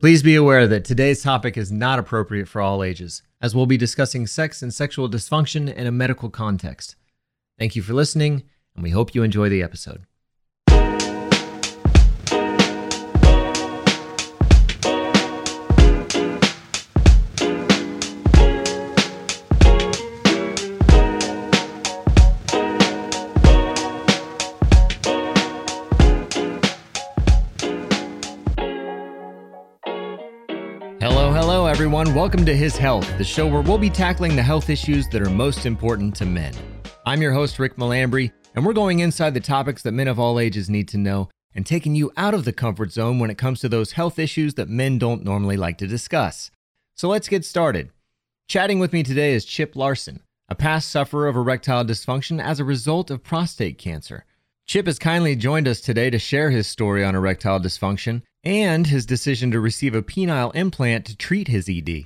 [0.00, 3.76] Please be aware that today's topic is not appropriate for all ages, as we'll be
[3.76, 6.94] discussing sex and sexual dysfunction in a medical context.
[7.58, 8.44] Thank you for listening,
[8.76, 10.06] and we hope you enjoy the episode.
[32.18, 35.30] Welcome to His Health, the show where we'll be tackling the health issues that are
[35.30, 36.52] most important to men.
[37.06, 40.40] I'm your host, Rick Malambri, and we're going inside the topics that men of all
[40.40, 43.60] ages need to know and taking you out of the comfort zone when it comes
[43.60, 46.50] to those health issues that men don't normally like to discuss.
[46.96, 47.90] So let's get started.
[48.48, 52.64] Chatting with me today is Chip Larson, a past sufferer of erectile dysfunction as a
[52.64, 54.24] result of prostate cancer.
[54.68, 59.06] Chip has kindly joined us today to share his story on erectile dysfunction and his
[59.06, 62.04] decision to receive a penile implant to treat his ED.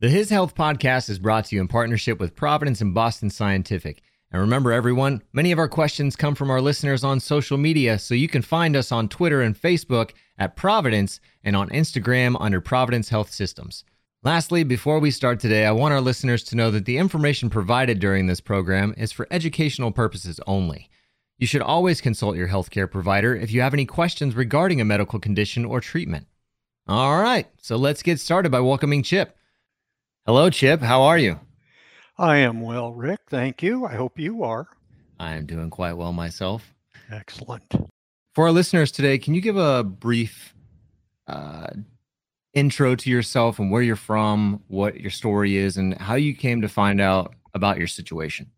[0.00, 4.02] The His Health podcast is brought to you in partnership with Providence and Boston Scientific.
[4.32, 8.16] And remember, everyone, many of our questions come from our listeners on social media, so
[8.16, 13.10] you can find us on Twitter and Facebook at Providence and on Instagram under Providence
[13.10, 13.84] Health Systems.
[14.24, 18.00] Lastly, before we start today, I want our listeners to know that the information provided
[18.00, 20.90] during this program is for educational purposes only.
[21.38, 25.18] You should always consult your healthcare provider if you have any questions regarding a medical
[25.18, 26.26] condition or treatment.
[26.88, 29.36] All right, so let's get started by welcoming Chip.
[30.24, 30.80] Hello, Chip.
[30.80, 31.38] How are you?
[32.16, 33.20] I am well, Rick.
[33.28, 33.84] Thank you.
[33.84, 34.68] I hope you are.
[35.20, 36.72] I am doing quite well myself.
[37.10, 37.70] Excellent.
[38.34, 40.54] For our listeners today, can you give a brief
[41.26, 41.68] uh,
[42.54, 46.62] intro to yourself and where you're from, what your story is, and how you came
[46.62, 48.50] to find out about your situation?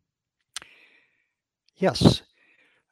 [1.77, 2.23] Yes.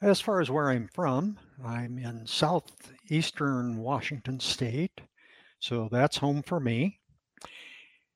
[0.03, 5.01] As far as where I'm from, I'm in southeastern Washington state.
[5.59, 7.01] So that's home for me.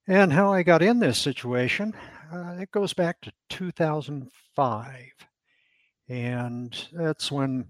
[0.06, 1.94] And how I got in this situation,
[2.32, 4.94] uh, it goes back to 2005.
[6.08, 7.68] And that's when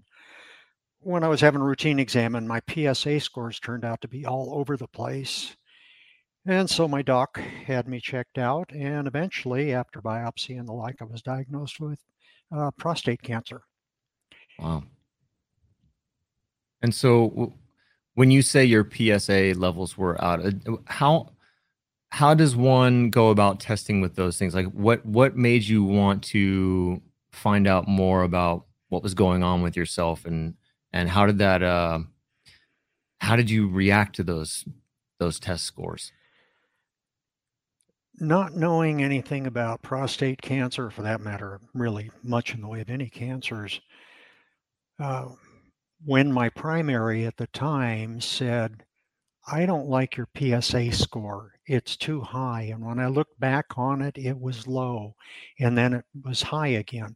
[1.03, 4.25] when I was having a routine exam and my PSA scores turned out to be
[4.25, 5.55] all over the place.
[6.45, 11.01] And so my doc had me checked out, and eventually, after biopsy and the like,
[11.01, 11.99] I was diagnosed with
[12.55, 13.61] uh, prostate cancer.
[14.61, 14.83] Wow.
[16.81, 17.53] And so,
[18.15, 21.31] when you say your PSA levels were out, uh, how
[22.09, 24.53] how does one go about testing with those things?
[24.53, 27.01] Like, what what made you want to
[27.31, 30.55] find out more about what was going on with yourself, and
[30.91, 31.99] and how did that uh,
[33.19, 34.65] how did you react to those
[35.19, 36.11] those test scores?
[38.19, 42.89] Not knowing anything about prostate cancer, for that matter, really much in the way of
[42.89, 43.79] any cancers,
[45.01, 45.29] uh,
[46.05, 48.85] when my primary at the time said,
[49.47, 51.53] I don't like your PSA score.
[51.67, 52.63] It's too high.
[52.63, 55.15] And when I looked back on it, it was low.
[55.59, 57.15] And then it was high again.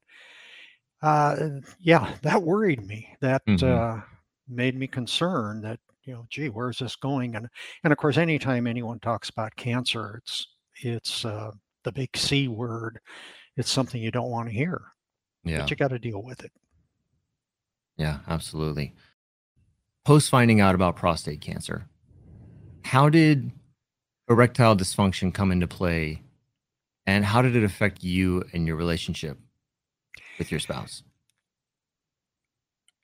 [1.01, 3.15] Uh, yeah, that worried me.
[3.21, 4.01] That hmm uh,
[4.47, 7.35] made me concerned that, you know, gee, where's this going?
[7.35, 7.47] And
[7.83, 10.47] and of course, anytime anyone talks about cancer, it's
[10.81, 11.51] it's uh,
[11.83, 12.99] the big C word.
[13.57, 14.81] It's something you don't want to hear,
[15.43, 16.51] Yeah, but you got to deal with it.
[17.97, 18.93] Yeah, absolutely.
[20.03, 21.87] Post finding out about prostate cancer,
[22.83, 23.51] how did
[24.29, 26.21] erectile dysfunction come into play,
[27.05, 29.39] and how did it affect you and your relationship
[30.37, 31.03] with your spouse?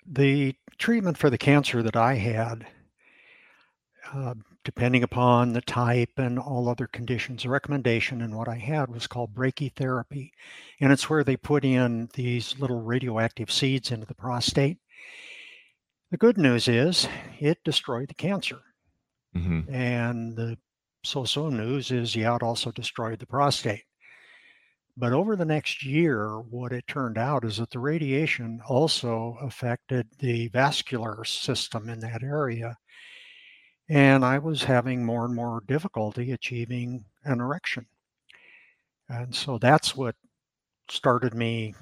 [0.06, 2.68] The treatment for the cancer that I had
[4.14, 7.44] uh, depending upon the type and all other conditions.
[7.44, 10.32] The recommendation and what I had was called brachytherapy.
[10.80, 14.80] And it's where they put in these little radioactive seeds into the prostate.
[16.12, 17.08] The good news is
[17.40, 18.62] it destroyed the cancer.
[19.34, 20.60] hmm And the
[21.04, 23.86] so so news is, yeah, it also destroyed the prostate.
[24.96, 30.08] But over the next year, what it turned out is that the radiation also affected
[30.20, 32.78] the vascular system in that area
[33.92, 37.86] and I was having more and more difficulty achieving an erection.
[39.10, 40.16] And so that's what
[40.90, 41.76] started me,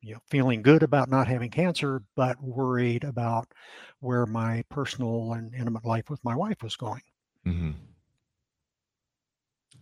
[0.00, 3.48] you know, feeling good about not having cancer, but worried about
[3.98, 7.02] where my personal and intimate life with my wife was going.
[7.42, 7.72] hmm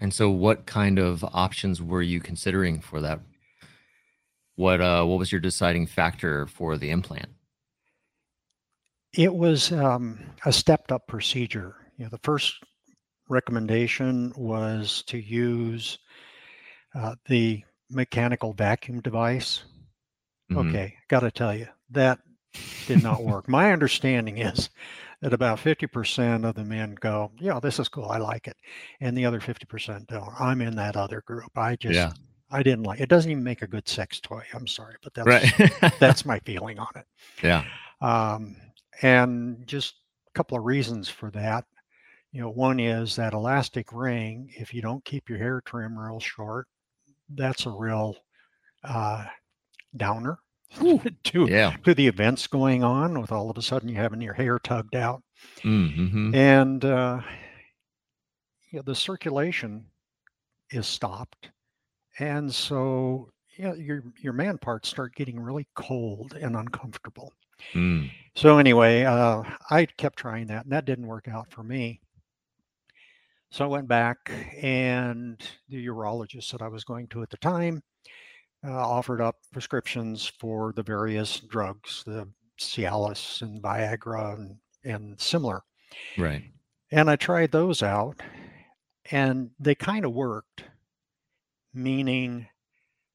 [0.01, 3.21] And so, what kind of options were you considering for that?
[4.57, 7.29] What uh, what was your deciding factor for the implant?
[9.13, 11.77] It was um, a stepped up procedure.
[11.97, 12.55] You know, the first
[13.29, 15.99] recommendation was to use
[16.95, 19.65] uh, the mechanical vacuum device
[20.51, 22.19] hmm Okay, got to tell you, that
[22.87, 23.49] did not work.
[23.49, 24.69] My understanding is
[25.23, 28.11] that about 50% of the men go, yeah, this is cool.
[28.11, 28.57] I like it.
[29.01, 30.29] And the other 50% don't.
[30.39, 31.51] I'm in that other group.
[31.57, 32.13] I just, Yeah.
[32.51, 33.09] I didn't like it.
[33.09, 34.43] doesn't even make a good sex toy.
[34.53, 35.95] I'm sorry, but that's, Right.
[35.99, 37.07] that's my feeling on it.
[37.43, 37.65] yeah.
[38.03, 38.57] Um,
[39.01, 39.95] and just
[40.29, 41.65] a couple of reasons for that.
[42.35, 46.19] You know, one is that elastic ring, if you don't keep your hair trim real
[46.19, 46.67] short,
[47.29, 48.17] that's a real
[48.83, 49.25] uh,
[49.97, 50.39] downer
[51.25, 51.77] to, Yeah.
[51.85, 54.97] to the events going on with all of a sudden you having your hair tugged
[54.97, 55.23] out.
[55.63, 56.35] Mm-hmm.
[56.35, 57.21] And uh,
[58.73, 59.87] you know, the circulation
[60.73, 61.51] is stopped.
[62.19, 67.33] And so yeah, your your man parts start getting really cold and uncomfortable.
[67.75, 68.11] Mm.
[68.35, 72.01] So anyway, uh, I kept trying that, and that didn't work out for me.
[73.55, 77.85] So I went back, and the urologist that I was going to at the time
[78.67, 82.27] uh, offered up prescriptions for the various drugs, the
[82.59, 85.63] Cialis and Viagra and, and similar.
[86.19, 86.43] Right.
[86.91, 88.21] And I tried those out,
[89.13, 90.65] and they kind of worked,
[91.73, 92.49] meaning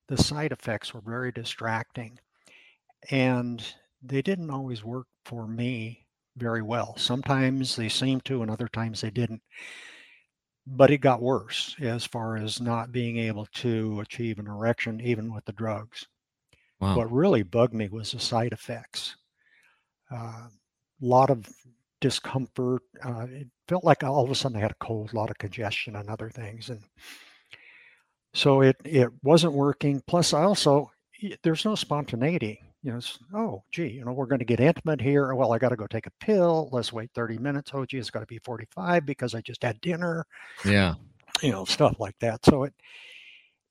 [0.08, 2.18] the side effects were very distracting.
[3.12, 3.62] And
[4.02, 6.06] they didn't always work for me
[6.38, 6.96] very well.
[6.96, 9.42] Sometimes they seemed to, and other times they didn't.
[10.72, 15.34] But it got worse as far as not being able to achieve an erection, even
[15.34, 16.06] with the drugs.
[16.80, 16.96] Wow.
[16.96, 19.16] What really bugged me was the side effects.
[20.12, 20.48] A uh,
[21.02, 21.50] lot of
[22.02, 22.84] discomfort.
[23.04, 25.38] Uh, it felt like all of a sudden I had a cold, a lot of
[25.38, 26.70] congestion and other things.
[26.70, 26.82] And
[28.34, 30.02] so it, it wasn't working.
[30.08, 30.92] Plus, I also,
[31.44, 32.62] there's no spontaneity.
[32.82, 33.00] You know,
[33.34, 35.36] oh, gee, you know, we're going to get intimate here.
[35.36, 36.70] Well, I got to go take a pill.
[36.72, 37.72] Let's wait 30 minutes.
[37.74, 40.26] Oh, gee, it's got to be 45 because I just had dinner.
[40.64, 40.96] Yeah.
[41.42, 42.46] You know, stuff like that.
[42.46, 42.74] So it,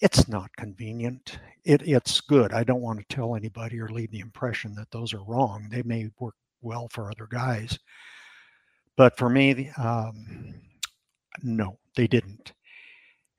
[0.00, 1.38] it's not convenient.
[1.64, 2.52] It, it's good.
[2.52, 5.68] I don't want to tell anybody or leave the impression that those are wrong.
[5.70, 7.78] They may work well for other guys,
[8.96, 10.54] but for me, um,
[11.42, 12.52] no, they didn't.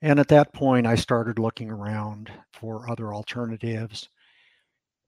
[0.02, 4.08] And at that point, I started looking around for other alternatives,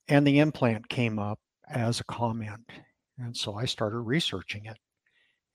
[0.09, 1.39] and the implant came up
[1.69, 2.69] as a comment.
[3.19, 4.79] And so I started researching it,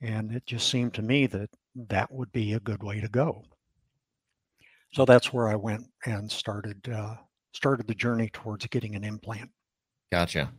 [0.02, 1.50] and it just seemed to me that
[1.90, 3.44] that would be a good way to go.
[4.94, 7.16] So that's where I went and started uh,
[7.54, 9.50] started the journey towards getting an implant.
[10.12, 10.52] Gotcha.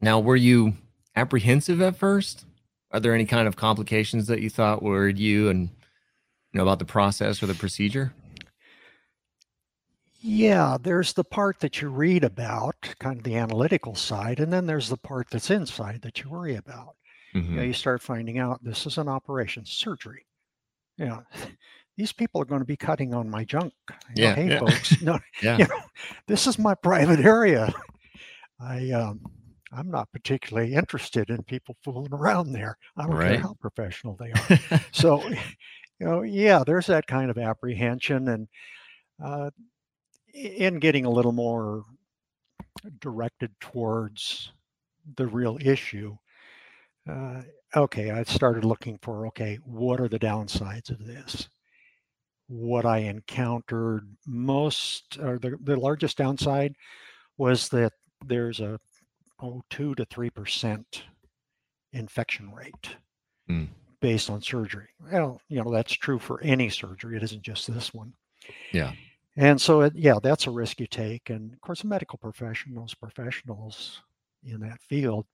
[0.00, 0.74] Now, were you
[1.16, 2.44] apprehensive at first?
[2.92, 6.78] Are there any kind of complications that you thought worried you and you know about
[6.78, 8.12] the process or the procedure?
[10.26, 14.64] Yeah, there's the part that you read about, kind of the analytical side, and then
[14.64, 16.96] there's the part that's inside that you worry about.
[17.34, 17.50] Mm-hmm.
[17.52, 20.24] You, know, you start finding out this is an operation, surgery.
[20.96, 21.22] Yeah, you know,
[21.98, 23.74] these people are going to be cutting on my junk.
[24.16, 24.58] You know, Yeah, hey, yeah.
[24.60, 25.58] folks, no, Yeah.
[25.58, 25.80] you know,
[26.26, 27.70] this is my private area.
[28.58, 29.20] I um,
[29.72, 32.78] I'm not particularly interested in people fooling around there.
[32.96, 33.32] I don't Right.
[33.32, 34.80] care how professional they are.
[34.90, 35.36] so, you
[36.00, 38.48] know, yeah, there's that kind of apprehension, and
[39.22, 39.50] uh,
[40.34, 41.84] in getting a little more
[43.00, 44.52] directed towards
[45.16, 46.16] the real issue.
[47.08, 47.42] Uh,
[47.76, 51.48] okay, I started looking for okay, what are the downsides of this?
[52.46, 56.74] What I encountered most, or the, the largest downside
[57.38, 57.92] was that
[58.26, 58.78] there's a
[59.40, 61.04] oh, two to three percent
[61.92, 62.96] infection rate
[63.50, 63.68] Mm.
[64.00, 64.88] based on surgery.
[64.98, 68.14] Well, you know, that's true for any surgery, it isn't just this one.
[68.72, 68.92] Yeah.
[69.36, 71.30] And so, it, yeah, that's a risk you take.
[71.30, 74.02] And of course, medical professionals, professionals
[74.44, 75.26] in that field,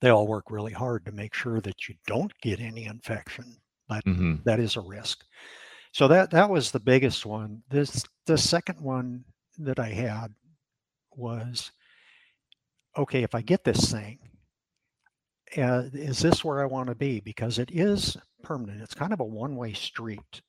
[0.00, 3.56] they all work really hard to make sure that you don't get any infection.
[3.88, 5.24] But hmm that is a risk.
[5.92, 7.62] So that that was the biggest one.
[7.68, 9.24] This the second one
[9.58, 10.34] that I had
[11.16, 11.72] was
[12.96, 13.22] okay.
[13.22, 14.18] If I get this thing,
[15.56, 17.20] uh, is this where I want to be?
[17.20, 18.82] Because it is permanent.
[18.82, 20.42] It's kind of a one-way street.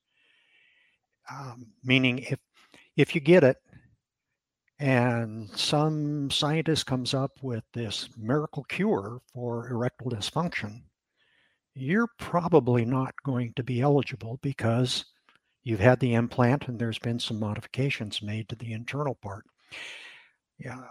[1.31, 2.39] Um, meaning, if
[2.97, 3.57] if you get it,
[4.79, 10.81] and some scientist comes up with this miracle cure for erectile dysfunction,
[11.75, 15.05] you're probably not going to be eligible because
[15.63, 19.45] you've had the implant and there's been some modifications made to the internal part.
[20.57, 20.81] Yeah,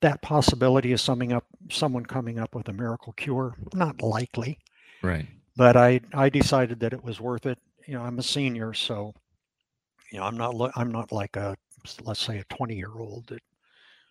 [0.00, 4.58] that possibility of summing up someone coming up with a miracle cure, not likely.
[5.02, 5.26] Right.
[5.56, 7.58] But I I decided that it was worth it.
[7.86, 9.14] You know, I'm a senior, so
[10.10, 11.56] you know, I'm not I'm not like a
[12.02, 13.42] let's say a 20 year old that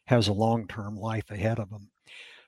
[0.06, 1.90] has a long term life ahead of them.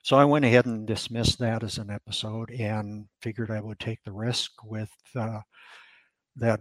[0.02, 4.02] So I went ahead and dismissed that as an episode and figured I would take
[4.02, 5.40] the risk with uh,
[6.36, 6.60] that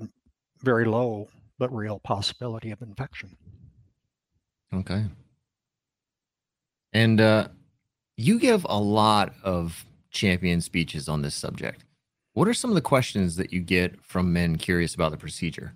[0.59, 3.35] very low but real possibility of infection.
[4.73, 5.05] Okay.
[6.93, 7.47] And uh,
[8.15, 11.83] you give a lot of champion speeches on this subject.
[12.33, 15.73] What are some of the questions that you get from men curious about the procedure?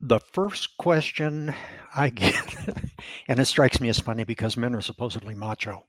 [0.00, 1.54] The first question
[1.94, 2.68] I get,
[3.28, 5.84] and it strikes me as funny because men are supposedly macho.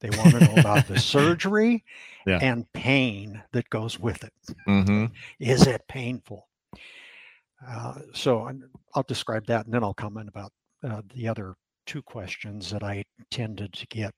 [0.00, 1.84] They want to know about the surgery
[2.26, 2.38] yeah.
[2.40, 4.32] and pain that goes with it.
[4.66, 5.06] Mm-hmm.
[5.38, 6.48] Is it painful?
[7.66, 8.50] Uh, so
[8.94, 10.52] I'll describe that and then I'll comment about
[10.82, 14.14] uh, the other two questions that I tended to get.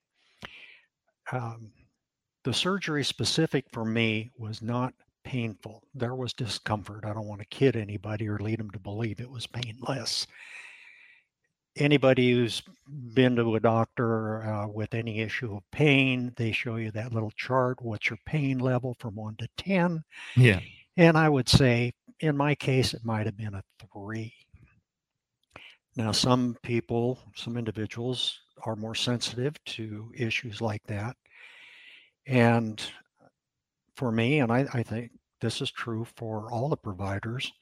[1.33, 1.73] Um,
[2.45, 5.83] the surgery specific for me was not painful.
[5.95, 7.05] There was discomfort.
[7.05, 10.26] I don't want to kid anybody or lead them to believe it was painless.
[11.76, 12.62] Anybody who's
[13.14, 17.33] been to a doctor uh, with any issue of pain, they show you that little
[17.33, 17.81] chart.
[17.81, 20.05] What's your pain level from one to 10?
[20.37, 20.61] Yeah.
[20.97, 23.62] And I would say, in my case, it might have been a
[23.93, 24.35] three.
[25.97, 31.17] Now, some people, some individuals are more sensitive to issues like that.
[32.26, 32.83] And
[33.97, 37.53] for me, and I, I think this is true for all the providers,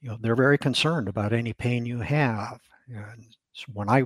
[0.00, 2.60] you know, they're very concerned about any pain you have.
[2.88, 4.04] And so when I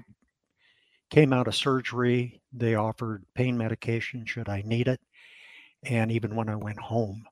[1.10, 5.00] came out of surgery, they offered pain medication should I need it.
[5.84, 7.26] And even when I went home,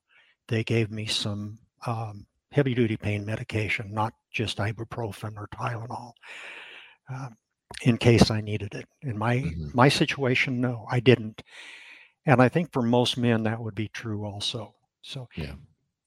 [0.47, 6.11] they gave me some um, heavy duty pain medication, not just ibuprofen or Tylenol,
[7.11, 7.29] uh,
[7.83, 8.85] in case I needed it.
[9.01, 9.69] In my mm-hmm.
[9.73, 11.41] my situation, no, I didn't.
[12.25, 14.75] And I think for most men that would be true also.
[15.01, 15.53] So yeah.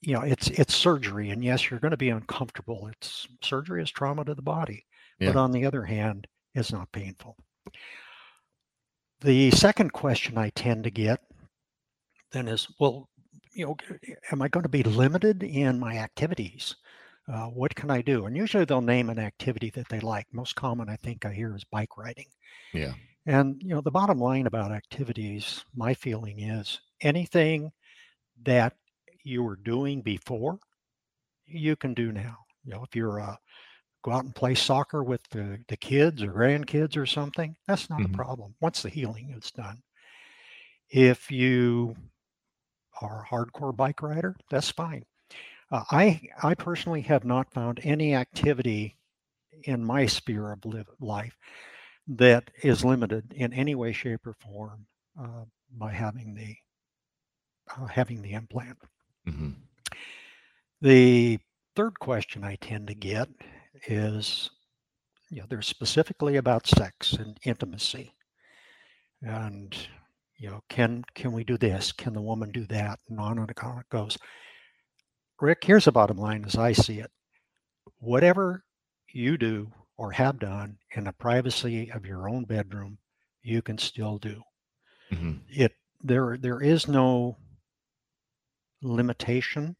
[0.01, 2.89] You know, it's it's surgery, and yes, you're going to be uncomfortable.
[2.93, 4.85] It's surgery is trauma to the body,
[5.19, 5.33] yeah.
[5.33, 7.39] but on the other hand, it's not painful.
[9.23, 11.21] The second question I tend to get
[12.33, 13.09] then is, well,
[13.55, 13.77] you know,
[14.31, 16.77] am I going to be limited in my activities?
[17.27, 18.27] Uh, what can I do?
[18.27, 20.27] And usually they'll name an activity that they like.
[20.33, 22.27] Most common, I think, I hear is bike riding.
[22.75, 22.93] Yeah.
[23.27, 27.73] And you know, the bottom line about activities, my feeling is anything
[28.43, 28.75] that
[29.23, 30.59] you were doing before,
[31.47, 32.37] you can do now.
[32.65, 33.37] You know, if you're uh,
[34.03, 38.01] go out and play soccer with the, the kids or grandkids or something, that's not
[38.01, 38.15] mm-hmm.
[38.15, 39.83] a problem once the healing is done.
[40.91, 41.97] If you
[43.01, 45.05] are a hardcore bike rider, that's fine.
[45.71, 48.99] Uh, I I personally have not found any activity
[49.63, 51.39] in my sphere of live, life
[52.07, 54.87] that is limited in any way, shape, or form
[55.21, 56.57] uh, by having the
[57.77, 58.79] uh, having the implant.
[59.27, 59.51] Mm-hmm.
[60.83, 61.39] The
[61.75, 63.29] third question I tend to get
[63.87, 64.51] is,
[65.31, 68.13] you know, they're specifically about sex and intimacy,
[69.23, 69.75] and
[70.37, 71.93] you know, can can we do this?
[71.93, 72.99] Can the woman do that?
[73.09, 74.19] And on and on it goes.
[75.41, 77.11] Rick, here's the bottom line as I see it.
[77.99, 78.65] Whatever
[79.13, 82.99] you do or have done in the privacy of your own bedroom,
[83.43, 84.43] you can still do.
[85.13, 85.35] Mm-hmm.
[85.49, 85.73] It
[86.03, 87.37] there there is no
[88.83, 89.77] limitation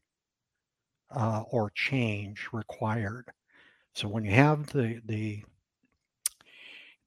[1.11, 3.31] uh, or change required.
[3.93, 5.43] So when you have the the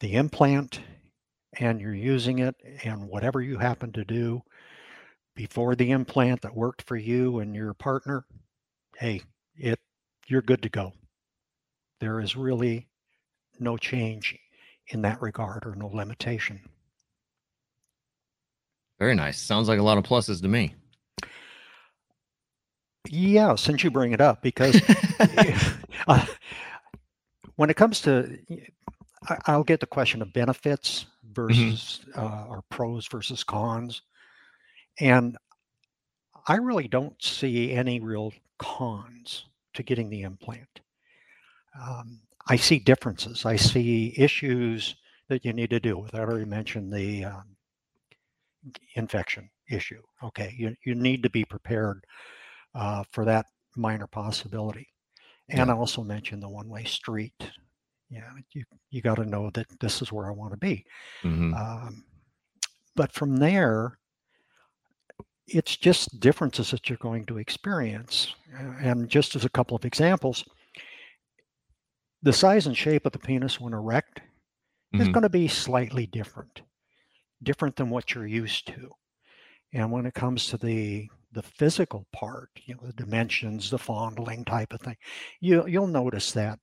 [0.01, 0.81] the implant
[1.55, 4.43] and you're using it and whatever you happen to do
[5.35, 8.25] before the implant that worked for you and your partner,
[8.97, 9.23] hey,
[9.57, 9.79] it
[10.27, 10.93] you're good to go.
[12.01, 12.88] There is really
[13.61, 14.39] no change
[14.89, 16.61] in that regard or no limitation.
[18.99, 19.39] Very nice.
[19.39, 20.75] Sounds like a lot of pluses to me.
[23.09, 24.81] Yeah, since you bring it up, because
[26.09, 26.27] uh,
[27.57, 28.39] when it comes to,
[29.47, 31.33] I'll get the question of benefits mm-hmm.
[31.35, 32.21] versus mm-hmm.
[32.21, 34.03] uh, or pros versus cons,
[35.01, 35.37] and
[36.47, 40.81] I really don't see any real cons to getting the implant.
[41.81, 43.45] Um, I see differences.
[43.45, 44.97] I see issues
[45.29, 46.15] that you need to deal with.
[46.15, 47.57] I already mentioned the um,
[48.95, 50.03] infection issue.
[50.25, 52.05] Okay, you, you need to be prepared
[52.75, 54.89] uh, for that minor possibility.
[55.51, 55.75] And yeah.
[55.75, 57.35] I also mentioned the one way street.
[58.11, 60.85] Yeah, you, you got to know that this is where I want to be.
[61.23, 61.53] Mm-hmm.
[61.53, 62.05] Um,
[62.97, 63.99] but from there,
[65.47, 68.35] it's just differences that you're going to experience.
[68.81, 70.45] And just as a couple of examples,
[72.23, 74.21] the size and shape of the penis when erect
[74.95, 75.01] mm-hmm.
[75.01, 76.63] is going to be slightly different,
[77.43, 78.91] different than what you're used to.
[79.73, 84.45] And when it comes to the the physical part, you know, the dimensions, the fondling
[84.47, 84.97] type of thing,
[85.41, 86.59] you you'll notice that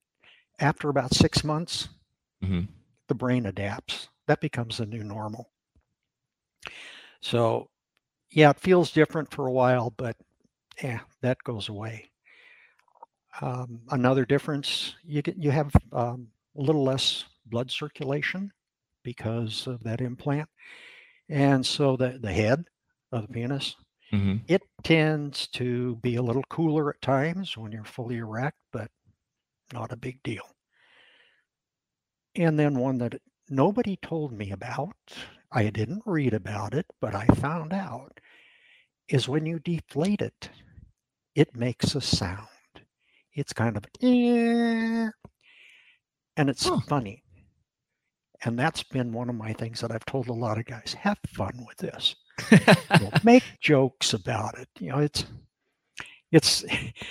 [0.59, 1.89] after about six months,
[2.43, 2.61] mm-hmm.
[3.07, 4.09] the brain adapts.
[4.27, 5.51] That becomes the new normal.
[7.21, 7.69] So,
[8.31, 10.15] yeah, it feels different for a while, but
[10.81, 12.09] yeah, that goes away.
[13.41, 18.51] Um, another difference, you get you have um, a little less blood circulation
[19.03, 20.49] because of that implant.
[21.29, 22.65] And so the, the head
[23.11, 23.75] of the penis,
[24.11, 28.91] hmm it tends to be a little cooler at times when you're fully erect, but
[29.73, 30.43] not a big deal.
[32.35, 34.95] And then one that nobody told me about,
[35.51, 38.19] I didn't read about it, but I found out,
[39.07, 40.49] is when you deflate it,
[41.35, 42.47] it makes a sound.
[43.35, 45.11] It's kind of, and
[46.49, 46.79] it's Huh.
[46.87, 47.23] funny.
[48.43, 51.17] And that's been one of my things that I've told a lot of guys have
[51.27, 52.15] fun with this.
[53.23, 54.67] Make jokes about it.
[54.79, 55.25] You know, it's,
[56.31, 56.63] it's,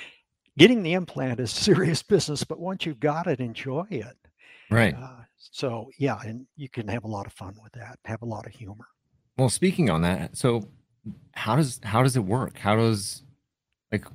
[0.59, 4.16] getting the implant is serious business, but once you've got it, enjoy it.
[4.71, 4.95] right.
[4.95, 7.99] Uh, so yeah, and you can have a lot of fun with that.
[8.04, 8.87] Have a lot of humor.
[9.37, 10.69] Well, speaking on that, so
[11.33, 12.57] how does how does it work?
[12.59, 13.23] How does
[13.93, 14.07] like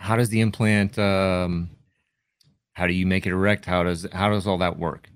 [0.00, 1.70] how does the implant um
[2.72, 3.66] how do you make it erect?
[3.66, 5.10] How does how does all that work?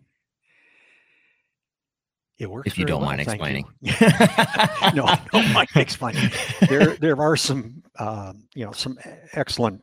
[2.38, 2.66] It works.
[2.66, 3.32] If you don't mind well, you.
[3.32, 3.64] explaining.
[4.94, 6.30] no, I don't mind explaining.
[6.68, 8.98] There, there are some, um, you know, some
[9.34, 9.80] excellent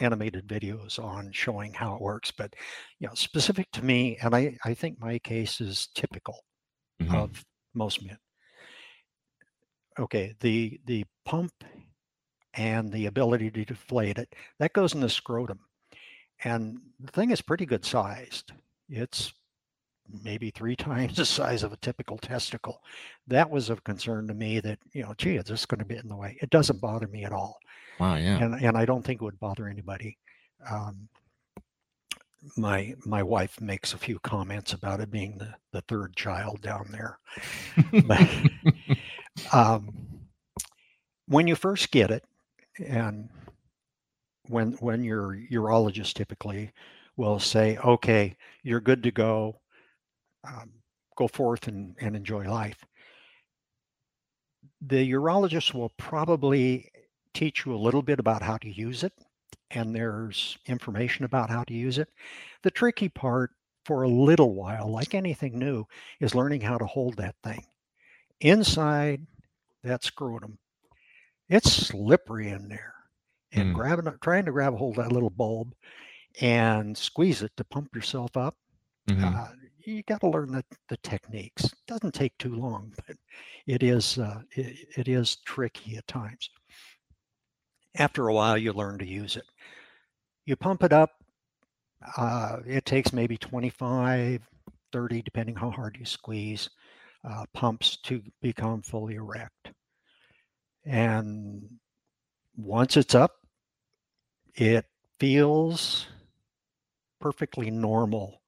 [0.00, 2.52] animated videos on showing how it works, but
[2.98, 6.44] you know, specific to me, and I, I think my case is typical
[7.00, 7.14] Mhm.
[7.14, 7.44] of
[7.74, 8.18] most men.
[9.98, 11.52] Okay, the the pump
[12.58, 15.60] and the ability to deflate it that goes in the scrotum,
[16.44, 18.52] and the thing is pretty good sized.
[18.90, 19.32] It's
[20.24, 22.82] maybe three times the size of a typical testicle.
[23.26, 24.60] That was of concern to me.
[24.60, 26.36] That you know, gee, is this going to be in the way?
[26.42, 27.58] It doesn't bother me at all,
[28.00, 28.38] Wow, yeah.
[28.42, 30.18] and and I don't think it would bother anybody.
[30.68, 31.08] Um,
[32.56, 36.88] my my wife makes a few comments about it being the the third child down
[36.90, 37.18] there.
[38.06, 38.28] But
[39.52, 39.90] um,
[41.26, 42.24] when you first get it,
[42.86, 43.28] and
[44.48, 46.72] when when your urologist typically
[47.16, 49.60] will say, "Okay, you're good to go.
[50.44, 50.72] Um,
[51.16, 52.84] go forth and, and enjoy life."
[54.80, 56.90] The urologist will probably
[57.34, 59.12] teach you a little bit about how to use it,
[59.70, 62.08] and there's information about how to use it.
[62.62, 63.52] The tricky part
[63.84, 65.86] for a little while, like anything new,
[66.20, 67.64] is learning how to hold that thing
[68.40, 69.26] inside
[69.82, 70.58] that scrotum.
[71.48, 72.94] It's slippery in there,
[73.52, 73.74] and Mm.
[73.74, 75.74] grabbing, trying to grab a hold of that little bulb
[76.40, 78.58] and squeeze it to pump yourself up.
[79.06, 79.40] Mhm.
[79.40, 81.74] Uh, you got to learn the, the techniques.
[81.86, 83.16] Doesn't take too long, but
[83.66, 86.50] it is uh, it, it is tricky at times.
[87.96, 89.44] After a while, you learn to use it.
[90.46, 91.22] You pump it up.
[92.16, 94.48] Uh, it takes maybe 25,
[94.92, 96.70] 30, depending how hard you squeeze,
[97.24, 99.72] uh, pumps to become fully erect.
[100.88, 101.78] And
[102.56, 103.36] once it's up,
[104.54, 104.86] it
[105.20, 106.06] feels
[107.20, 108.40] perfectly normal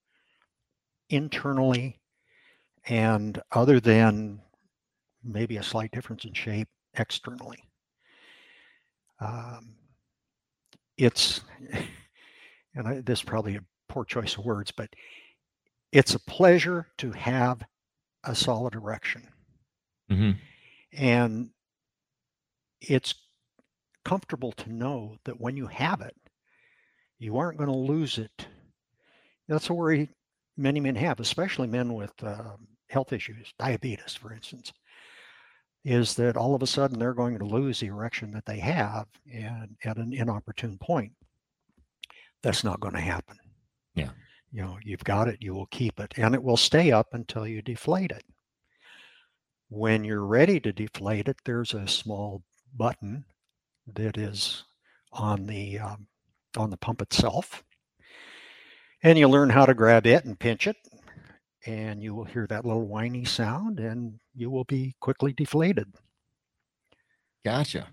[1.11, 2.00] internally
[2.87, 4.40] and other than
[5.24, 7.59] maybe a slight difference in shape externally.
[9.20, 9.76] Um,
[10.96, 11.40] it's,
[12.74, 14.88] and I, this is probably a poor choice of words, but
[15.92, 17.62] it's a pleasure to have
[18.24, 19.29] a solid erection.
[20.11, 20.37] Mhm.
[20.92, 21.50] And
[22.81, 23.14] it's
[24.05, 26.16] comfortable to know that when you have it,
[27.19, 28.47] you aren't going to lose it.
[29.49, 30.09] That's a worry
[30.57, 34.73] many men have, especially men with um, health issues, diabetes, for instance,
[35.85, 39.07] is that all of a sudden they're going to lose the erection that they have
[39.33, 41.12] and at an inopportune point.
[42.43, 43.37] That's not going to happen.
[43.95, 44.11] Yeah.
[44.53, 47.47] You know, you've got it, you will keep it, and it will stay up until
[47.47, 48.25] you deflate it.
[49.69, 52.43] When you're ready to deflate it, there's a small
[52.76, 53.24] button
[53.94, 54.64] that is
[55.12, 56.06] on the um,
[56.56, 57.64] on the pump itself,
[59.02, 60.76] and you learn how to grab it and pinch it,
[61.66, 65.92] and you will hear that little whiny sound, and you will be quickly deflated.
[67.44, 67.88] Gotcha.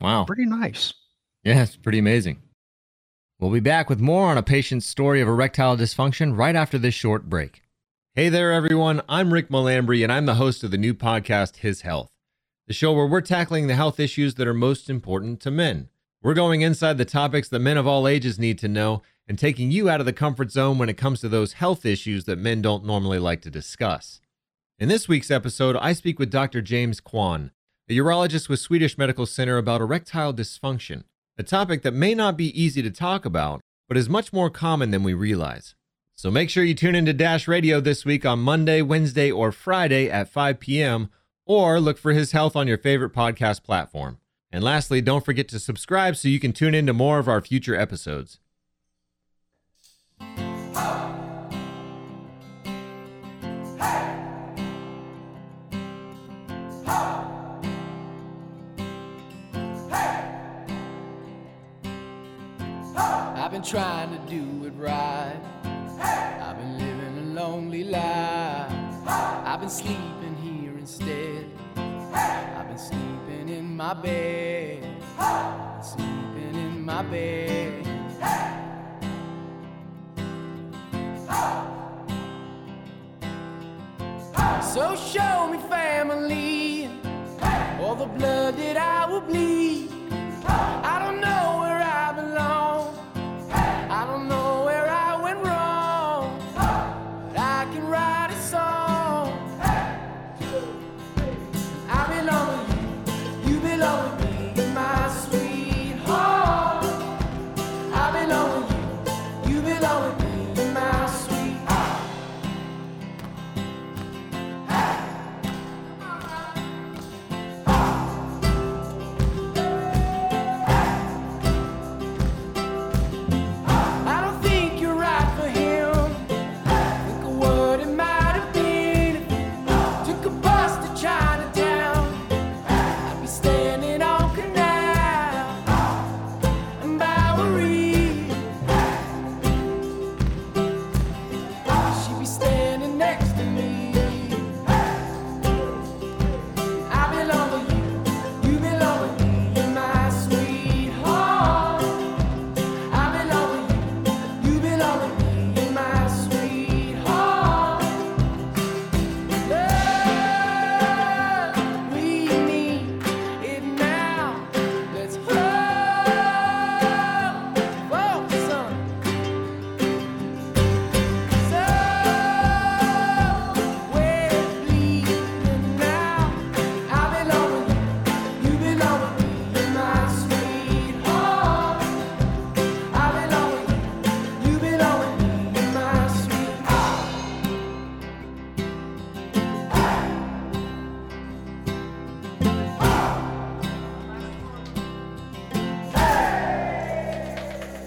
[0.00, 0.24] Wow.
[0.24, 0.94] Pretty nice.
[1.44, 2.42] Yeah, it's pretty amazing.
[3.40, 6.94] We'll be back with more on a patient's story of erectile dysfunction right after this
[6.94, 7.62] short break.
[8.14, 9.02] Hey there, everyone.
[9.08, 12.11] I'm Rick Malambri, and I'm the host of the new podcast, His Health,
[12.66, 15.88] the show where we're tackling the health issues that are most important to men.
[16.22, 19.70] We're going inside the topics that men of all ages need to know and taking
[19.70, 22.62] you out of the comfort zone when it comes to those health issues that men
[22.62, 24.20] don't normally like to discuss.
[24.78, 26.62] In this week's episode, I speak with Dr.
[26.62, 27.50] James Kwan,
[27.88, 31.02] a urologist with Swedish Medical Center about erectile dysfunction,
[31.36, 34.90] a topic that may not be easy to talk about, but is much more common
[34.90, 35.74] than we realize.
[36.14, 40.08] So make sure you tune into Dash Radio this week on Monday, Wednesday, or Friday
[40.08, 41.10] at 5 p.m.,
[41.44, 44.18] or look for His Health on your favorite podcast platform.
[44.50, 47.40] And lastly, don't forget to subscribe so you can tune in to more of our
[47.40, 48.38] future episodes.
[62.94, 65.40] I've been trying to do it right.
[65.64, 68.72] I've been living a lonely life.
[69.06, 70.31] I've been sleeping
[71.02, 71.46] instead.
[71.76, 74.84] I've been sleeping in my bed.
[75.82, 77.86] Sleeping in my bed.
[84.62, 86.88] So show me family,
[87.80, 89.61] all the blood that I will bleed.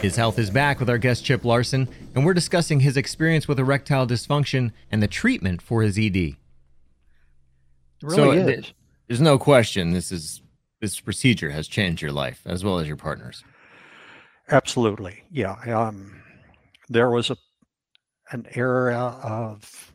[0.05, 3.57] His Health is back with our guest Chip Larson, and we're discussing his experience with
[3.57, 6.15] erectile dysfunction and the treatment for his ED.
[6.15, 6.35] It
[8.09, 8.73] So, really th- is.
[9.07, 10.43] There's no question this is
[10.79, 13.43] this procedure has changed your life as well as your partner's.
[14.51, 15.23] Absolutely.
[15.31, 15.55] Yeah.
[15.75, 16.21] Um,
[16.87, 17.37] there was a
[18.29, 19.91] an era of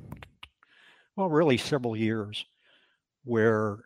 [1.15, 2.45] well, really several years
[3.23, 3.85] where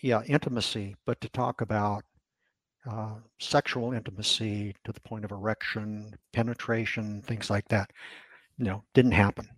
[0.00, 2.04] yeah, intimacy, but to talk about
[2.90, 7.90] uh, sexual intimacy to the point of erection, penetration, things like that,
[8.58, 9.48] no, didn't happen.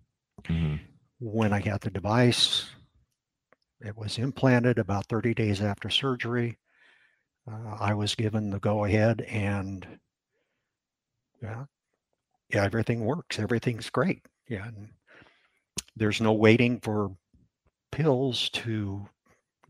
[1.18, 2.66] When I got the device,
[3.80, 6.58] it was implanted about 30 days after surgery.
[7.50, 9.86] Uh, I was given the go ahead, and
[11.42, 11.64] yeah,
[12.52, 13.38] yeah, everything works.
[13.38, 14.22] Everything's great.
[14.48, 14.88] Yeah, and
[15.96, 17.10] there's no waiting for
[17.92, 19.08] pills to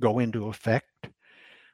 [0.00, 0.86] go into effect.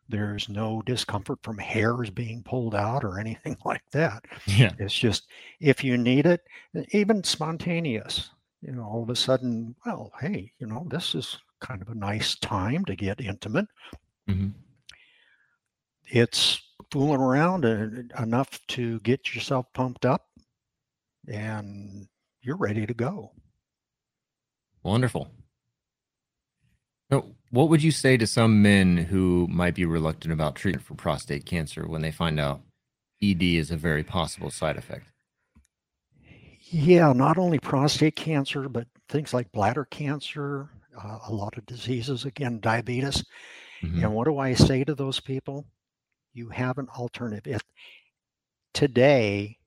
[0.09, 4.25] There's no discomfort from hairs being pulled out or anything like that.
[4.47, 4.73] Yeah.
[4.79, 5.29] It's just
[5.61, 6.43] if you need it,
[6.91, 11.81] even spontaneous, you know, all of a sudden, well, hey, you know, this is kind
[11.83, 13.67] of a nice time to get intimate.
[14.27, 14.49] hmm
[16.07, 16.61] It's
[16.91, 20.29] fooling around enough to get yourself pumped up
[21.29, 22.07] and
[22.43, 23.33] you're ready to go.
[24.85, 25.29] Wonderful.
[27.11, 30.95] So, what would you say to some men who might be reluctant about treatment for
[30.95, 32.63] prostate cancer when they find out
[33.23, 35.07] ED is a very possible side effect?
[36.71, 42.25] Yeah, not only prostate cancer, but things like bladder cancer, uh, a lot of diseases,
[42.25, 43.23] again, diabetes.
[43.83, 44.03] Mhm.
[44.03, 45.67] And what do I say to those people?
[46.33, 47.55] You have an alternative.
[47.55, 47.63] If
[48.73, 49.59] today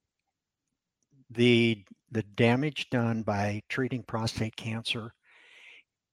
[1.29, 5.13] the the damage done by treating prostate cancer,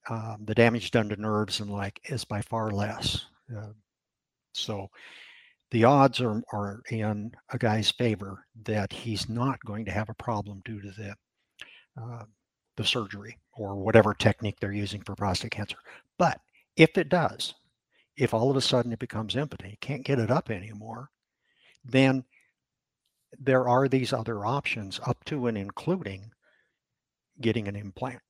[0.08, 3.26] um, the damage done to nerves and like is by far less.
[3.54, 3.72] Uh,
[4.52, 4.88] so
[5.70, 10.14] the odds are, are in a guy's favor that he's not going to have a
[10.14, 11.14] problem due to the
[12.00, 12.24] uh,
[12.76, 15.76] the surgery or whatever technique they're using for prostate cancer.
[16.18, 16.40] But
[16.76, 17.54] if it does,
[18.16, 21.10] if all of a sudden it becomes impotent, you can't get it up anymore,
[21.84, 22.24] then
[23.38, 26.30] there are these other options up to and including
[27.40, 28.20] getting an implant.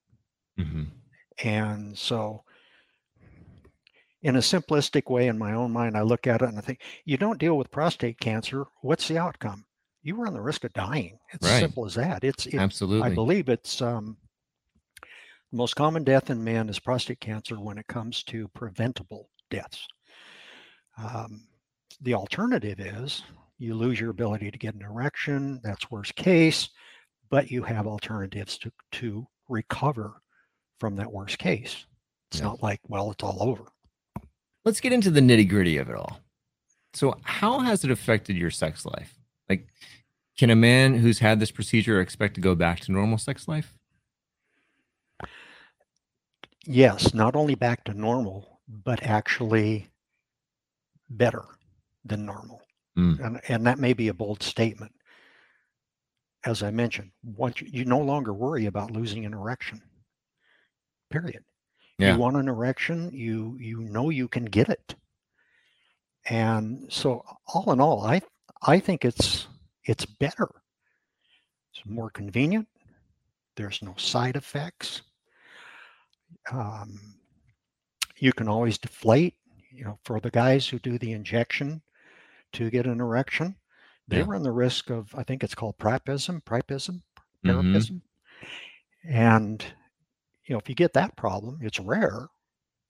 [0.58, 0.90] Mhm.
[1.42, 2.44] And so,
[4.22, 6.80] in a simplistic way, in my own mind, I look at it and I think,
[7.04, 8.66] you don't deal with prostate cancer.
[8.82, 9.64] What's the outcome?
[10.02, 11.18] You run the risk of dying.
[11.32, 11.54] It's Right.
[11.54, 12.22] as simple as that.
[12.22, 12.54] It's, it,
[13.02, 14.16] I believe it's um,
[15.00, 19.86] the most common death in men is prostate cancer when it comes to preventable deaths.
[20.96, 21.48] Um,
[22.00, 23.22] the alternative is
[23.58, 25.60] you lose your ability to get an erection.
[25.62, 26.68] That's worst case,
[27.30, 30.21] but you have alternatives to, to recover
[30.82, 31.86] from that worst case.
[32.28, 32.46] It's Yeah.
[32.46, 33.70] not like, well, it's all over.
[34.64, 36.18] Let's get into the nitty gritty of it all.
[36.92, 39.16] So, how has it affected your sex life?
[39.48, 39.68] Like,
[40.36, 43.78] can a man who's had this procedure expect to go back to normal sex life?
[46.66, 49.88] Yes, not only back to normal, but actually
[51.10, 51.44] better
[52.04, 52.60] than normal.
[52.98, 53.24] Mm.
[53.24, 54.92] And, and that may be a bold statement.
[56.44, 59.80] As I mentioned, once you, you no longer worry about losing an erection.
[61.12, 61.44] Period.
[61.98, 62.14] Yeah.
[62.14, 64.94] You want an erection, you you know you can get it.
[66.28, 68.22] And so all in all, I
[68.62, 69.46] I think it's
[69.84, 70.48] it's better.
[71.74, 72.68] It's more convenient.
[73.56, 75.02] There's no side effects.
[76.50, 76.98] Um,
[78.16, 79.34] you can always deflate.
[79.70, 81.82] You know, for the guys who do the injection
[82.52, 83.56] to get an erection,
[84.08, 84.24] they Yeah.
[84.28, 87.02] run the risk of I think it's called priapism, priapism,
[87.44, 88.00] Mhm.
[89.04, 89.64] And
[90.46, 92.28] you know, if you get that problem, it's rare,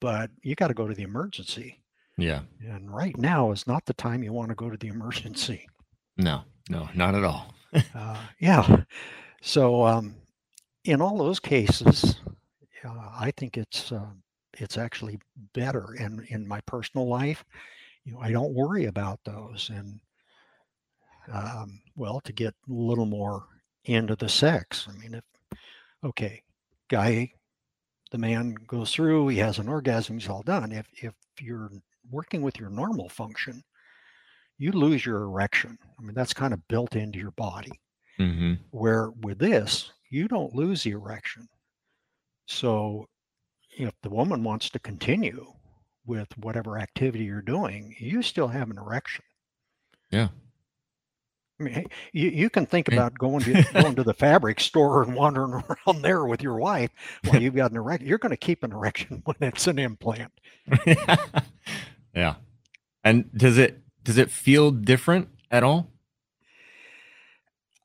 [0.01, 1.81] but you got to go to the emergency.
[2.17, 2.41] Yeah.
[2.61, 5.67] And right now is not the time you want to go to the emergency.
[6.17, 7.53] No, no, not at all.
[7.95, 8.83] Uh, yeah.
[9.41, 10.13] So um,
[10.83, 12.17] in all those cases,
[12.85, 14.11] uh, I think it's uh,
[14.59, 15.19] it's actually
[15.53, 15.95] better.
[15.99, 17.43] And in my personal life,
[18.05, 19.71] you know, I don't worry about those.
[19.73, 19.99] And
[21.31, 23.45] um, well, to get a little more
[23.85, 25.59] into the sex, I mean, if
[26.03, 26.43] okay,
[26.89, 27.33] guy,
[28.13, 30.71] the man goes through, he has an orgasm, he's all done.
[30.73, 31.71] If if you're
[32.11, 33.63] working with your normal function,
[34.57, 35.77] you lose your erection.
[35.99, 37.71] I mean, that's kind of built into your body
[38.17, 41.47] hmm where with this you don't lose the erection
[42.47, 43.07] so
[43.77, 45.53] if the woman wants to continue
[46.05, 49.25] with whatever activity you're doing you still have an erection
[50.11, 50.29] Yeah.
[51.67, 55.15] I mean, you, you can think about going to going to the fabric store and
[55.15, 56.91] wandering around there with your wife
[57.25, 58.07] while you've got an erection.
[58.07, 60.31] You're going to keep an erection when it's an implant.
[62.15, 62.35] yeah.
[63.03, 65.89] And does it does it feel different at all?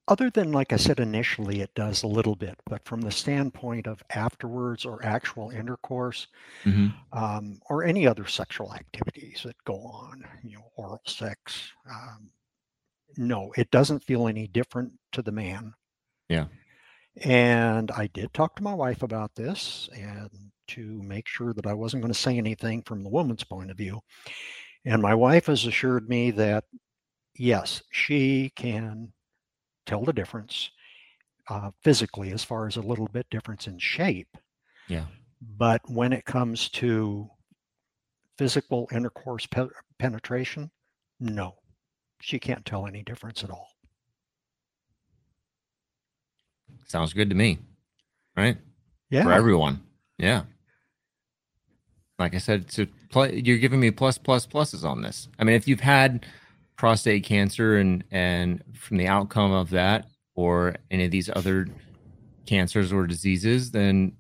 [0.09, 3.87] Other than, like I said initially, it does a little bit, but from the standpoint
[3.87, 6.29] of afterwards or actual intercourse,
[6.65, 11.73] hmm um, or any other sexual activities that go on, you know, oral sex.
[11.91, 12.31] Um,
[13.17, 15.75] no, it doesn't feel any different to the man.
[16.29, 16.47] Yeah.
[17.23, 20.31] And I did talk to my wife about this and
[20.69, 23.77] to make sure that I wasn't going to say anything from the woman's point of
[23.77, 24.01] view.
[24.85, 26.65] And my wife has assured me that,
[27.35, 29.13] yes, she can
[29.87, 30.71] tell the difference
[31.49, 34.37] uh, physically as far as a little bit difference in shape.
[34.87, 35.07] Yeah.
[35.41, 37.29] But when it comes to
[38.37, 39.69] physical intercourse pe-
[39.99, 40.71] penetration,
[41.19, 41.57] no,
[42.21, 43.69] she can't tell any difference at all.
[46.87, 47.59] Sounds good to me.
[48.37, 48.57] Right?
[49.11, 49.25] Yeah.
[49.25, 49.83] For everyone.
[50.19, 50.43] Yeah.
[52.19, 55.29] Like I said, so pl- you're giving me plus plus pluses on this.
[55.39, 56.27] I mean, if you've had
[56.77, 61.67] prostate cancer and and from the outcome of that or any of these other
[62.47, 64.13] cancers or diseases, then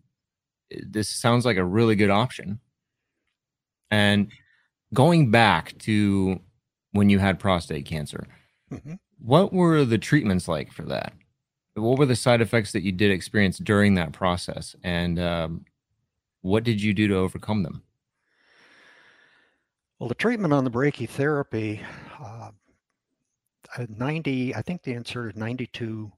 [0.71, 2.61] this sounds like a really good option.
[3.91, 4.31] And
[4.93, 6.41] going back to
[6.92, 8.27] when you had prostate cancer,
[8.70, 8.98] Mhm.
[9.18, 11.12] what were the treatments like for that?
[11.74, 14.74] What were the side effects that you did experience during that process?
[14.83, 15.64] And um,
[16.42, 17.83] what did you do to overcome them?
[19.98, 21.85] Well, the treatment on the brachytherapy,
[22.20, 22.51] uh,
[23.77, 26.12] uh, 90, I think they inserted 92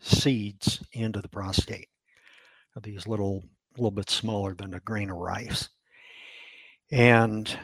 [0.00, 1.88] seeds into the prostate.
[2.82, 3.42] These little,
[3.76, 5.68] little bit smaller than a grain of rice.
[6.90, 7.58] And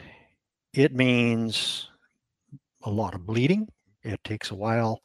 [0.73, 1.89] it means
[2.83, 3.67] a lot of bleeding.
[4.03, 5.01] It takes a while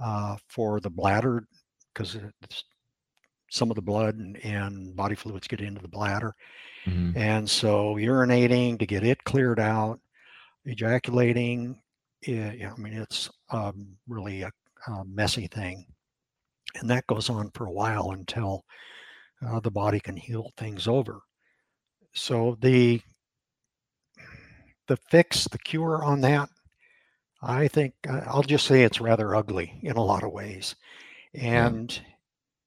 [0.00, 1.46] uh, for the bladder
[1.92, 2.16] because
[3.50, 6.34] some of the blood and, and body fluids get into the bladder.
[6.86, 7.16] Mhm.
[7.16, 10.00] And so urinating to get it cleared out,
[10.64, 11.80] ejaculating,
[12.26, 14.50] yeah, yeah, I mean, it's um, really a,
[14.86, 15.86] a messy thing.
[16.76, 18.64] And that goes on for a while until
[19.46, 21.20] uh, the body can heal things over.
[22.14, 23.00] So the
[24.88, 26.48] the fix, the cure on that,
[27.40, 30.74] I think uh, I'll just say it's rather ugly in a lot of ways.
[31.34, 31.98] And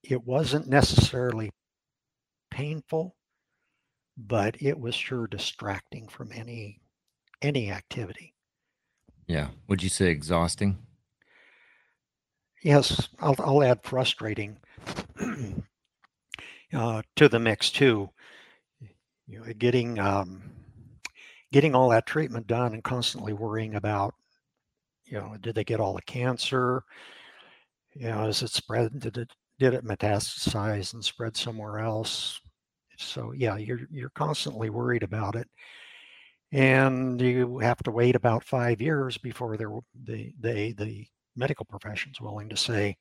[0.04, 1.52] it wasn't necessarily
[2.50, 3.16] painful,
[4.18, 6.80] but it was sure distracting from any
[7.42, 8.36] any activity.
[9.28, 9.50] Yeah.
[9.68, 10.78] Would you say exhausting?
[12.62, 14.58] Yes, I'll, I'll add frustrating
[16.74, 18.12] uh, to the mix too.
[19.28, 20.44] You know, getting um,
[21.52, 24.14] getting all that treatment done and constantly worrying about
[25.12, 26.84] you know, did they get all the cancer?
[27.94, 29.00] You know, is it spread?
[29.00, 32.40] Did it did it metastasize and spread somewhere else?
[32.98, 35.48] So yeah, you're you're constantly worried about it,
[36.52, 42.22] and you have to wait about five years before they're the they the medical profession's
[42.22, 42.98] willing to say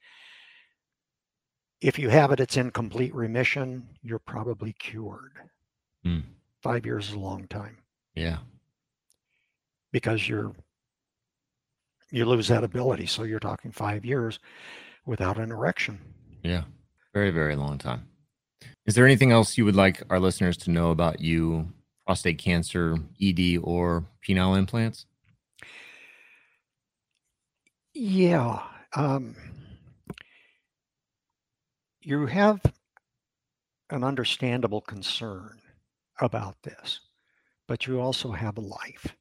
[1.80, 3.88] if you have it, it's in complete remission.
[4.02, 5.32] You're probably cured.
[6.04, 6.24] Mm.
[6.62, 7.78] Five years is a long time
[8.14, 8.38] Yeah.
[9.92, 10.52] because you're
[12.10, 13.06] you lose that ability.
[13.06, 14.38] So you're talking five years
[15.06, 16.00] without an erection.
[16.42, 16.64] Yeah.
[17.14, 18.08] Very, very long time.
[18.86, 21.72] Is there anything else you would like our listeners to know about you,
[22.06, 25.06] prostate cancer, ED, or penile implants?
[27.94, 28.62] Yeah.
[28.94, 29.36] Um,
[32.02, 32.60] you have
[33.90, 35.60] an understandable concern
[36.20, 37.00] about this,
[37.66, 39.14] but you also have a life.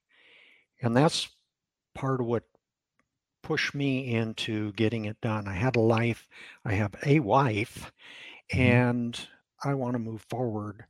[0.82, 1.30] And that's
[1.96, 2.44] part of what
[3.42, 5.48] pushed me into getting it done.
[5.48, 6.28] I had a life,
[6.66, 7.92] I have a wife,
[8.54, 8.84] Mhm.
[8.90, 9.30] and
[9.64, 10.86] I want to move forward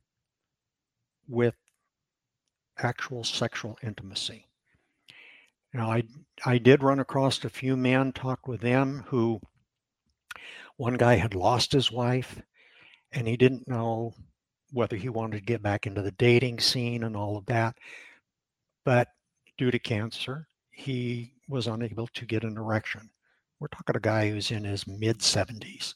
[1.28, 1.56] with
[2.78, 4.48] actual sexual intimacy.
[5.72, 6.04] Now, I
[6.44, 9.40] I did run across a few men, talked with them who
[10.76, 12.40] one guy had lost his wife
[13.12, 14.14] and he didn't know
[14.72, 17.76] whether he wanted to get back into the dating scene and all of that.
[18.84, 19.08] But
[19.56, 23.10] due to cancer, he was unable to get an erection.
[23.58, 25.94] We're talking a guy who's in his mid 70s.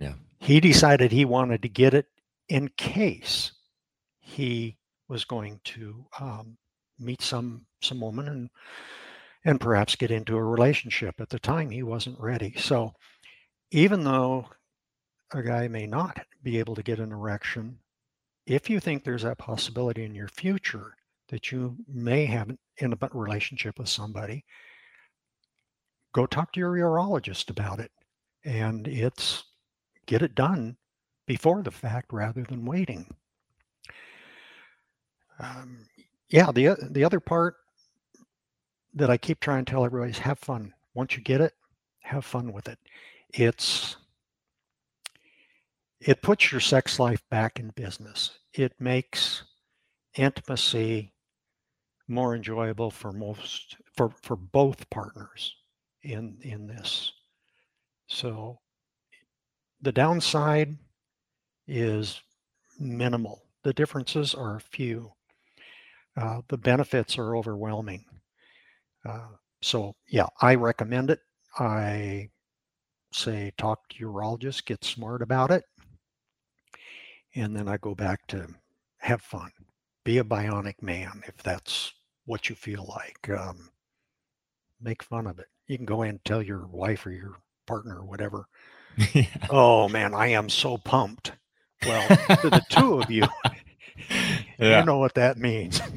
[0.00, 0.14] Yeah.
[0.38, 2.06] He decided he wanted to get it
[2.48, 3.52] in case
[4.18, 4.76] he
[5.08, 6.56] was going to um,
[6.98, 8.50] meet some some woman and
[9.44, 11.20] and perhaps get into a relationship.
[11.20, 12.54] At the time, he wasn't ready.
[12.56, 12.92] So
[13.70, 14.48] even though
[15.32, 17.78] a guy may not be able to get an erection,
[18.46, 20.94] if you think there's that possibility in your future
[21.28, 24.44] that you may have an intimate relationship with somebody,
[26.16, 27.90] go talk to your urologist about it.
[28.42, 29.44] And it's
[30.06, 30.78] get it done
[31.26, 33.14] before the fact rather than waiting.
[35.38, 35.86] Um,
[36.30, 37.56] yeah, the the other part
[38.94, 40.72] that I keep trying to tell everybody is have fun.
[40.94, 41.52] Once you get it,
[42.00, 42.78] have fun with it.
[43.34, 43.96] It's
[46.00, 48.38] it puts your sex life back in business.
[48.54, 49.42] It makes
[50.14, 51.12] intimacy
[52.08, 55.54] more enjoyable for most for for both partners
[56.06, 57.12] in in this.
[58.06, 58.60] So
[59.80, 60.76] the downside
[61.66, 62.20] is
[62.78, 63.42] minimal.
[63.62, 65.12] The differences are few.
[66.16, 68.04] Uh, the benefits are overwhelming.
[69.04, 69.28] Uh,
[69.60, 71.20] so yeah, I recommend it.
[71.58, 72.30] I
[73.12, 75.64] say talk to your urologist, get smart about it,
[77.34, 78.46] and then I go back to
[78.98, 79.50] have fun,
[80.04, 81.92] be a bionic man if that's
[82.24, 83.28] what you feel like.
[83.30, 83.70] Um,
[84.80, 85.48] make fun of it.
[85.68, 88.46] You can go in and tell your wife or your partner or whatever.
[89.12, 89.26] yeah.
[89.50, 91.32] Oh man, I am so pumped.
[91.84, 93.24] Well, to the two of you,
[94.58, 94.80] Yeah.
[94.80, 95.80] you know what that means.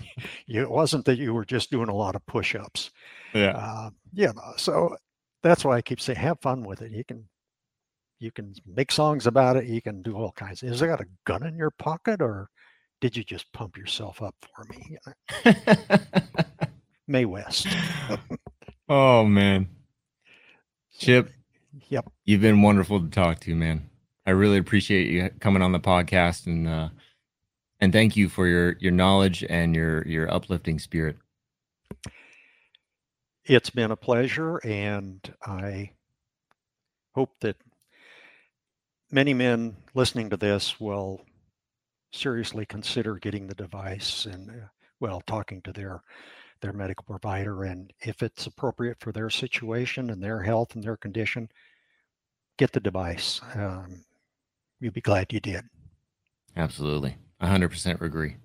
[0.52, 2.90] It wasn't that you were just doing a lot of push-ups.
[3.36, 3.52] yeah.
[3.56, 4.96] Uh, you know, so
[5.44, 6.92] that's why I keep saying have fun with it.
[6.92, 7.30] You can
[8.18, 9.66] you can make songs about it.
[9.66, 10.64] You can do all kinds.
[10.64, 12.50] Is there got a gun in your pocket, or
[13.00, 14.98] did you just pump yourself up for me?
[17.08, 17.68] Mae West.
[18.90, 19.70] Oh man.
[20.98, 21.32] Chip,
[21.88, 22.12] Yep.
[22.26, 23.90] you've been wonderful to talk to, man.
[24.26, 26.90] I really appreciate you coming on the podcast and uh
[27.80, 31.18] and thank you for your your knowledge and your your uplifting spirit.
[33.46, 35.92] It's been a pleasure, and I
[37.16, 37.56] hope that
[39.12, 41.22] many men listening to this will
[42.14, 44.68] seriously consider getting the device and, uh,
[45.00, 46.02] well, talking to their
[46.62, 50.98] their medical provider, and if it's appropriate for their situation and their health and their
[50.98, 51.50] condition,
[52.58, 53.42] get the device.
[53.56, 54.06] Um,
[54.80, 55.64] you'll be glad you did.
[56.56, 57.16] Absolutely.
[57.42, 58.36] 100% agree.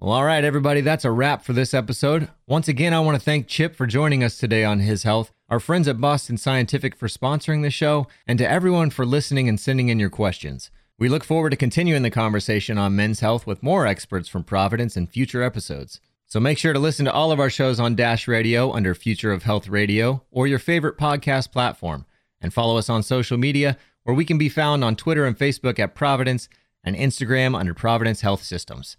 [0.00, 2.28] Well, all right, everybody, that's a wrap for this episode.
[2.46, 5.60] Once again, I want to thank Chip for joining us today on His Health, our
[5.60, 9.88] friends at Boston Scientific for sponsoring the show, and to everyone for listening and sending
[9.88, 10.70] in your questions.
[10.98, 14.96] We look forward to continuing the conversation on men's health with more experts from Providence
[14.96, 16.00] in future episodes.
[16.26, 19.32] So make sure to listen to all of our shows on Dash Radio under Future
[19.32, 22.06] of Health Radio or your favorite podcast platform,
[22.40, 25.78] and follow us on social media where we can be found on Twitter and Facebook
[25.78, 26.48] at Providence
[26.82, 28.96] and Instagram under Providence Health Systems.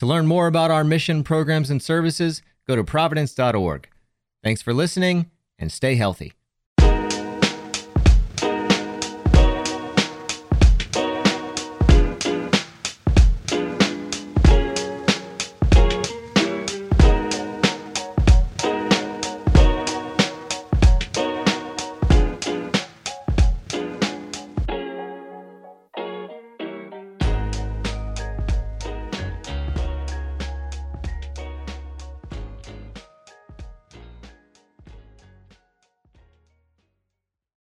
[0.00, 3.88] To learn more about our mission, programs, and services, go to providence.org.
[4.42, 6.32] Thanks for listening and stay healthy.